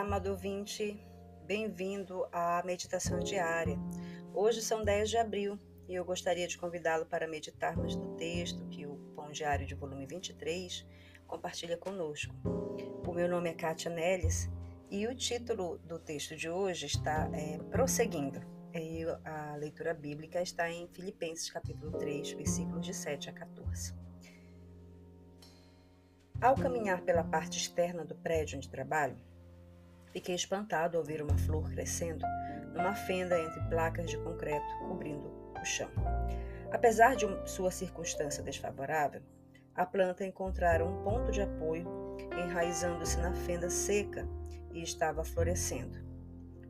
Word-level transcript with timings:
amado 0.00 0.30
ouvinte, 0.30 1.00
bem-vindo 1.46 2.26
à 2.32 2.60
meditação 2.64 3.20
diária. 3.20 3.78
Hoje 4.34 4.60
são 4.60 4.84
10 4.84 5.08
de 5.08 5.16
abril 5.16 5.56
e 5.88 5.94
eu 5.94 6.04
gostaria 6.04 6.48
de 6.48 6.58
convidá-lo 6.58 7.06
para 7.06 7.28
meditarmos 7.28 7.94
no 7.94 8.16
texto 8.16 8.66
que 8.66 8.84
o 8.86 8.96
Pão 9.14 9.30
Diário 9.30 9.64
de 9.64 9.74
volume 9.76 10.04
23 10.04 10.84
compartilha 11.28 11.76
conosco. 11.76 12.34
O 13.06 13.12
meu 13.12 13.28
nome 13.28 13.50
é 13.50 13.54
Kátia 13.54 13.88
Neles 13.88 14.50
e 14.90 15.06
o 15.06 15.14
título 15.14 15.78
do 15.78 15.96
texto 16.00 16.34
de 16.34 16.50
hoje 16.50 16.86
está 16.86 17.30
é, 17.32 17.58
Prosseguindo. 17.58 18.40
E 18.74 19.04
a 19.24 19.54
leitura 19.54 19.94
bíblica 19.94 20.42
está 20.42 20.68
em 20.68 20.88
Filipenses 20.88 21.52
capítulo 21.52 21.92
3, 21.92 22.32
versículos 22.32 22.84
de 22.84 22.92
7 22.92 23.30
a 23.30 23.32
14. 23.32 23.94
Ao 26.40 26.56
caminhar 26.56 27.02
pela 27.02 27.22
parte 27.22 27.58
externa 27.58 28.04
do 28.04 28.16
prédio 28.16 28.56
onde 28.56 28.68
trabalho, 28.68 29.16
fiquei 30.14 30.36
espantado 30.36 30.96
ao 30.96 31.02
ver 31.02 31.20
uma 31.20 31.36
flor 31.36 31.68
crescendo 31.72 32.24
numa 32.72 32.94
fenda 32.94 33.38
entre 33.38 33.60
placas 33.68 34.08
de 34.08 34.16
concreto 34.18 34.64
cobrindo 34.86 35.28
o 35.60 35.64
chão. 35.64 35.90
Apesar 36.70 37.16
de 37.16 37.26
sua 37.44 37.70
circunstância 37.70 38.42
desfavorável, 38.42 39.22
a 39.74 39.84
planta 39.84 40.24
encontrara 40.24 40.84
um 40.84 41.02
ponto 41.02 41.32
de 41.32 41.42
apoio, 41.42 42.16
enraizando-se 42.32 43.18
na 43.18 43.34
fenda 43.34 43.68
seca 43.68 44.28
e 44.72 44.82
estava 44.82 45.24
florescendo. 45.24 45.98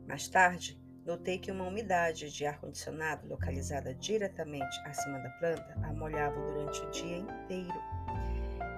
Mais 0.07 0.27
tarde, 0.27 0.79
notei 1.05 1.37
que 1.37 1.51
uma 1.51 1.67
umidade 1.67 2.31
de 2.31 2.45
ar-condicionado 2.47 3.27
localizada 3.27 3.93
diretamente 3.93 4.79
acima 4.85 5.19
da 5.19 5.29
planta 5.29 5.75
a 5.83 5.93
molhava 5.93 6.39
durante 6.41 6.81
o 6.81 6.89
dia 6.89 7.17
inteiro. 7.17 7.79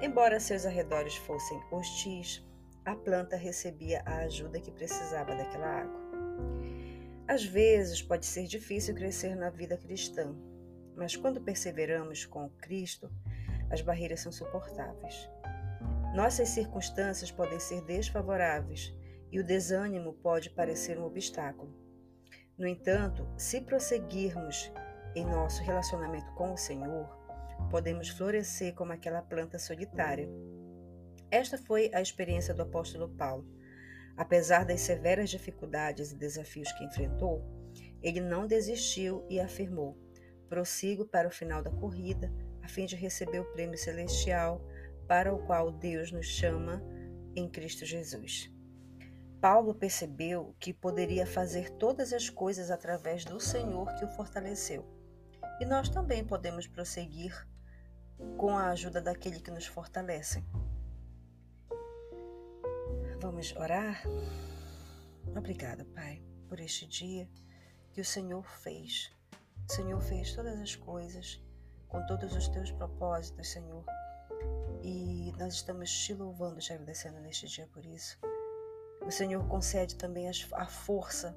Embora 0.02 0.40
seus 0.41 0.65
arredores 0.65 1.15
fossem 1.15 1.59
hostis, 1.71 2.45
a 2.88 2.96
planta 2.96 3.35
recebia 3.35 4.02
a 4.05 4.20
ajuda 4.20 4.62
que 4.62 4.71
precisava 4.71 5.35
daquela 5.35 5.82
água. 5.82 5.99
Às 7.27 7.44
vezes 7.44 8.02
pode 8.02 8.26
ser 8.26 8.48
difícil 8.48 8.96
crescer 8.96 9.35
na 9.35 9.49
vida 9.49 9.77
cristã, 9.77 10.34
mas 10.96 11.13
quando 11.13 11.41
perseveramos 11.41 12.26
com 12.26 12.49
Cristo, 12.62 13.12
as 13.70 13.82
barreiras 13.82 14.21
são 14.21 14.32
suportáveis. 14.32 15.29
Nossas 16.16 16.48
circunstâncias 16.48 17.29
podem 17.29 17.60
ser 17.60 17.82
desfavoráveis 17.82 18.96
e 19.29 19.38
o 19.38 19.44
desânimo 19.44 20.13
pode 20.13 20.49
parecer 20.51 20.98
um 20.98 21.04
obstáculo. 21.04 21.76
No 22.57 22.66
entanto, 22.66 23.27
se 23.38 23.60
prosseguirmos 23.60 24.72
em 25.13 25.26
nosso 25.26 25.62
relacionamento 25.62 26.32
com 26.35 26.54
o 26.54 26.57
Senhor, 26.57 27.05
podemos 27.70 28.07
florescer 28.07 28.74
como 28.74 28.94
aquela 28.94 29.22
planta 29.22 29.60
solitária. 29.60 30.29
Esta 31.29 31.57
foi 31.57 31.91
a 31.93 32.01
experiência 32.01 32.53
do 32.53 32.61
apóstolo 32.61 33.09
Paulo. 33.09 33.45
Apesar 34.15 34.65
das 34.65 34.81
severas 34.81 35.29
dificuldades 35.29 36.11
e 36.11 36.15
desafios 36.15 36.71
que 36.71 36.83
enfrentou, 36.83 37.43
ele 38.01 38.21
não 38.21 38.47
desistiu 38.47 39.25
e 39.29 39.39
afirmou: 39.39 39.98
prossigo 40.48 41.05
para 41.05 41.27
o 41.27 41.31
final 41.31 41.61
da 41.61 41.70
corrida, 41.70 42.31
a 42.63 42.67
fim 42.67 42.85
de 42.85 42.95
receber 42.95 43.39
o 43.39 43.51
prêmio 43.51 43.77
celestial 43.77 44.61
para 45.07 45.33
o 45.33 45.45
qual 45.45 45.71
Deus 45.71 46.11
nos 46.11 46.27
chama 46.27 46.81
em 47.35 47.48
Cristo 47.48 47.85
Jesus. 47.85 48.51
Paulo 49.39 49.75
percebeu 49.75 50.55
que 50.59 50.73
poderia 50.73 51.25
fazer 51.25 51.70
todas 51.71 52.11
as 52.11 52.29
coisas 52.29 52.71
através 52.71 53.23
do 53.23 53.39
Senhor 53.39 53.93
que 53.95 54.03
o 54.03 54.09
fortaleceu. 54.09 54.85
E 55.59 55.65
nós 55.65 55.89
também 55.89 56.25
podemos 56.25 56.65
prosseguir 56.67 57.48
com 58.35 58.57
a 58.57 58.70
ajuda 58.70 58.99
daquele 58.99 59.39
que 59.39 59.51
nos 59.51 59.67
fortalece. 59.67 60.43
Vamos 63.20 63.55
orar? 63.55 64.03
Obrigada, 65.35 65.84
Pai, 65.96 66.23
por 66.47 66.59
este 66.59 66.85
dia 66.85 67.28
que 67.91 68.00
o 68.00 68.05
Senhor 68.05 68.44
fez. 68.44 69.11
O 69.67 69.73
Senhor 69.73 70.00
fez 70.00 70.35
todas 70.35 70.61
as 70.61 70.75
coisas 70.75 71.44
com 71.88 72.05
todos 72.05 72.35
os 72.35 72.47
teus 72.47 72.69
propósitos, 72.72 73.50
Senhor. 73.50 73.83
E 74.83 75.33
nós 75.39 75.55
estamos 75.55 75.91
te 75.91 76.13
louvando, 76.13 76.59
te 76.59 76.72
agradecendo 76.72 77.19
neste 77.19 77.47
dia 77.47 77.67
por 77.73 77.83
isso. 77.85 78.19
O 79.03 79.09
Senhor 79.09 79.47
concede 79.47 79.95
também 79.95 80.29
a 80.29 80.67
força, 80.67 81.35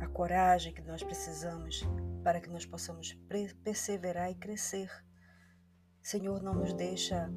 a 0.00 0.06
coragem 0.06 0.72
que 0.72 0.82
nós 0.82 1.02
precisamos 1.02 1.82
para 2.22 2.40
que 2.40 2.48
nós 2.48 2.64
possamos 2.64 3.14
perseverar 3.64 4.30
e 4.30 4.36
crescer. 4.36 4.90
Senhor, 6.00 6.40
não 6.40 6.54
nos 6.54 6.72
deixa 6.72 7.28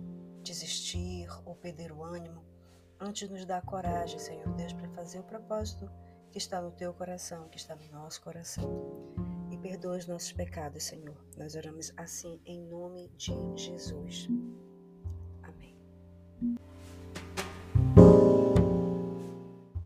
desistir 0.43 1.27
ou 1.43 1.55
perder 1.55 1.91
o 1.91 2.03
ânimo. 2.03 2.56
Antes 2.99 3.29
nos 3.29 3.45
dá 3.45 3.61
coragem, 3.61 4.17
Senhor 4.17 4.51
Deus, 4.55 4.73
para 4.73 4.89
fazer 4.89 5.19
o 5.19 5.23
propósito 5.23 5.89
que 6.31 6.37
está 6.37 6.61
no 6.61 6.71
teu 6.71 6.93
coração, 6.93 7.47
que 7.49 7.57
está 7.57 7.75
no 7.75 7.87
nosso 7.91 8.21
coração. 8.21 9.15
E 9.51 9.57
perdoa 9.57 9.97
os 9.97 10.07
nossos 10.07 10.33
pecados, 10.33 10.83
Senhor. 10.83 11.15
Nós 11.37 11.55
oramos 11.55 11.93
assim 11.95 12.41
em 12.45 12.61
nome 12.67 13.09
de 13.15 13.33
Jesus. 13.55 14.27